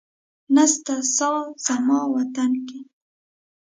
[0.55, 2.79] نسته ساه زما وطن کي